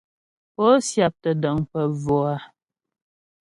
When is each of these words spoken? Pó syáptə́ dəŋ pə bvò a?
Pó 0.55 0.65
syáptə́ 0.87 1.31
dəŋ 1.41 1.57
pə 1.71 1.79
bvò 2.01 2.17
a? 2.33 2.35